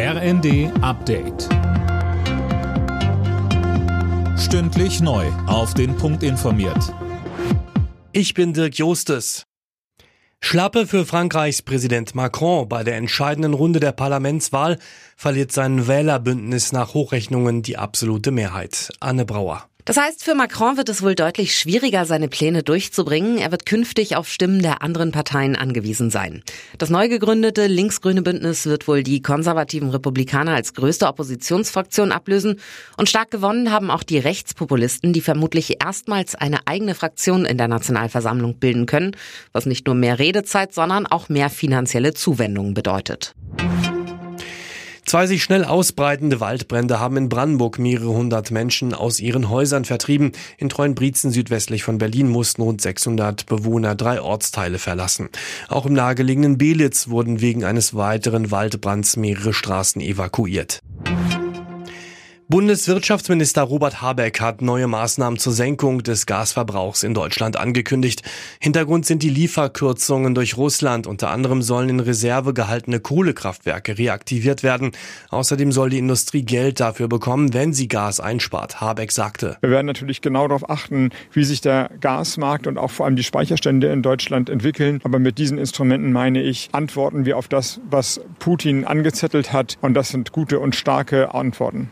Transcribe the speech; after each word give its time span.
RND 0.00 0.70
Update. 0.80 1.48
Stündlich 4.38 5.00
neu. 5.00 5.26
Auf 5.48 5.74
den 5.74 5.96
Punkt 5.96 6.22
informiert. 6.22 6.94
Ich 8.12 8.32
bin 8.32 8.52
Dirk 8.52 8.78
Jostes. 8.78 9.46
Schlappe 10.40 10.86
für 10.86 11.04
Frankreichs 11.04 11.62
Präsident 11.62 12.14
Macron. 12.14 12.68
Bei 12.68 12.84
der 12.84 12.96
entscheidenden 12.96 13.54
Runde 13.54 13.80
der 13.80 13.90
Parlamentswahl 13.90 14.78
verliert 15.16 15.50
sein 15.50 15.88
Wählerbündnis 15.88 16.70
nach 16.70 16.94
Hochrechnungen 16.94 17.62
die 17.62 17.76
absolute 17.76 18.30
Mehrheit. 18.30 18.92
Anne 19.00 19.24
Brauer. 19.24 19.68
Das 19.88 19.96
heißt, 19.96 20.22
für 20.22 20.34
Macron 20.34 20.76
wird 20.76 20.90
es 20.90 21.00
wohl 21.00 21.14
deutlich 21.14 21.56
schwieriger, 21.56 22.04
seine 22.04 22.28
Pläne 22.28 22.62
durchzubringen. 22.62 23.38
Er 23.38 23.50
wird 23.52 23.64
künftig 23.64 24.16
auf 24.16 24.28
Stimmen 24.28 24.60
der 24.60 24.82
anderen 24.82 25.12
Parteien 25.12 25.56
angewiesen 25.56 26.10
sein. 26.10 26.42
Das 26.76 26.90
neu 26.90 27.08
gegründete 27.08 27.66
linksgrüne 27.68 28.20
Bündnis 28.20 28.66
wird 28.66 28.86
wohl 28.86 29.02
die 29.02 29.22
konservativen 29.22 29.88
Republikaner 29.88 30.52
als 30.54 30.74
größte 30.74 31.06
Oppositionsfraktion 31.06 32.12
ablösen. 32.12 32.60
Und 32.98 33.08
stark 33.08 33.30
gewonnen 33.30 33.72
haben 33.72 33.90
auch 33.90 34.02
die 34.02 34.18
Rechtspopulisten, 34.18 35.14
die 35.14 35.22
vermutlich 35.22 35.82
erstmals 35.82 36.34
eine 36.34 36.66
eigene 36.66 36.94
Fraktion 36.94 37.46
in 37.46 37.56
der 37.56 37.68
Nationalversammlung 37.68 38.58
bilden 38.58 38.84
können, 38.84 39.16
was 39.54 39.64
nicht 39.64 39.86
nur 39.86 39.94
mehr 39.94 40.18
Redezeit, 40.18 40.74
sondern 40.74 41.06
auch 41.06 41.30
mehr 41.30 41.48
finanzielle 41.48 42.12
Zuwendungen 42.12 42.74
bedeutet. 42.74 43.34
Zwei 45.08 45.26
sich 45.26 45.42
schnell 45.42 45.64
ausbreitende 45.64 46.38
Waldbrände 46.38 47.00
haben 47.00 47.16
in 47.16 47.30
Brandenburg 47.30 47.78
mehrere 47.78 48.10
hundert 48.10 48.50
Menschen 48.50 48.92
aus 48.92 49.20
ihren 49.20 49.48
Häusern 49.48 49.86
vertrieben. 49.86 50.32
In 50.58 50.68
Treuenbrietzen 50.68 51.30
südwestlich 51.30 51.82
von 51.82 51.96
Berlin 51.96 52.28
mussten 52.28 52.60
rund 52.60 52.82
600 52.82 53.46
Bewohner 53.46 53.94
drei 53.94 54.20
Ortsteile 54.20 54.78
verlassen. 54.78 55.30
Auch 55.70 55.86
im 55.86 55.94
nahegelegenen 55.94 56.58
Belitz 56.58 57.08
wurden 57.08 57.40
wegen 57.40 57.64
eines 57.64 57.94
weiteren 57.94 58.50
Waldbrands 58.50 59.16
mehrere 59.16 59.54
Straßen 59.54 60.02
evakuiert. 60.02 60.80
Bundeswirtschaftsminister 62.50 63.60
Robert 63.60 64.00
Habeck 64.00 64.40
hat 64.40 64.62
neue 64.62 64.86
Maßnahmen 64.86 65.38
zur 65.38 65.52
Senkung 65.52 66.02
des 66.02 66.24
Gasverbrauchs 66.24 67.02
in 67.02 67.12
Deutschland 67.12 67.58
angekündigt. 67.58 68.22
Hintergrund 68.58 69.04
sind 69.04 69.22
die 69.22 69.28
Lieferkürzungen 69.28 70.34
durch 70.34 70.56
Russland. 70.56 71.06
Unter 71.06 71.28
anderem 71.28 71.60
sollen 71.60 71.90
in 71.90 72.00
Reserve 72.00 72.54
gehaltene 72.54 73.00
Kohlekraftwerke 73.00 73.98
reaktiviert 73.98 74.62
werden. 74.62 74.92
Außerdem 75.28 75.72
soll 75.72 75.90
die 75.90 75.98
Industrie 75.98 76.42
Geld 76.42 76.80
dafür 76.80 77.06
bekommen, 77.06 77.52
wenn 77.52 77.74
sie 77.74 77.86
Gas 77.86 78.18
einspart. 78.18 78.80
Habeck 78.80 79.12
sagte. 79.12 79.58
Wir 79.60 79.68
werden 79.68 79.86
natürlich 79.86 80.22
genau 80.22 80.48
darauf 80.48 80.70
achten, 80.70 81.10
wie 81.32 81.44
sich 81.44 81.60
der 81.60 81.90
Gasmarkt 82.00 82.66
und 82.66 82.78
auch 82.78 82.90
vor 82.90 83.04
allem 83.04 83.16
die 83.16 83.24
Speicherstände 83.24 83.92
in 83.92 84.00
Deutschland 84.00 84.48
entwickeln. 84.48 85.00
Aber 85.04 85.18
mit 85.18 85.36
diesen 85.36 85.58
Instrumenten 85.58 86.12
meine 86.12 86.42
ich, 86.42 86.70
antworten 86.72 87.26
wir 87.26 87.36
auf 87.36 87.48
das, 87.48 87.78
was 87.90 88.22
Putin 88.38 88.86
angezettelt 88.86 89.52
hat. 89.52 89.76
Und 89.82 89.92
das 89.92 90.08
sind 90.08 90.32
gute 90.32 90.60
und 90.60 90.74
starke 90.74 91.34
Antworten. 91.34 91.90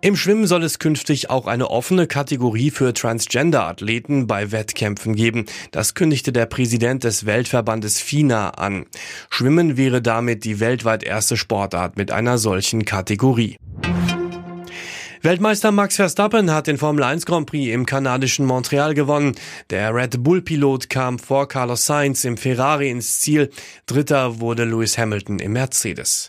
Im 0.00 0.14
Schwimmen 0.14 0.46
soll 0.46 0.62
es 0.62 0.78
künftig 0.78 1.28
auch 1.28 1.48
eine 1.48 1.70
offene 1.70 2.06
Kategorie 2.06 2.70
für 2.70 2.94
Transgender-Athleten 2.94 4.28
bei 4.28 4.52
Wettkämpfen 4.52 5.16
geben. 5.16 5.46
Das 5.72 5.94
kündigte 5.94 6.32
der 6.32 6.46
Präsident 6.46 7.02
des 7.02 7.26
Weltverbandes 7.26 8.00
FINA 8.00 8.50
an. 8.50 8.86
Schwimmen 9.28 9.76
wäre 9.76 10.00
damit 10.00 10.44
die 10.44 10.60
weltweit 10.60 11.02
erste 11.02 11.36
Sportart 11.36 11.96
mit 11.96 12.12
einer 12.12 12.38
solchen 12.38 12.84
Kategorie. 12.84 13.56
Weltmeister 15.22 15.72
Max 15.72 15.96
Verstappen 15.96 16.52
hat 16.52 16.68
den 16.68 16.78
Formel 16.78 17.02
1 17.02 17.26
Grand 17.26 17.48
Prix 17.48 17.74
im 17.74 17.84
kanadischen 17.84 18.46
Montreal 18.46 18.94
gewonnen. 18.94 19.34
Der 19.70 19.92
Red 19.92 20.22
Bull-Pilot 20.22 20.88
kam 20.90 21.18
vor 21.18 21.48
Carlos 21.48 21.86
Sainz 21.86 22.24
im 22.24 22.36
Ferrari 22.36 22.88
ins 22.88 23.18
Ziel. 23.18 23.50
Dritter 23.86 24.38
wurde 24.38 24.64
Lewis 24.64 24.96
Hamilton 24.96 25.40
im 25.40 25.54
Mercedes. 25.54 26.28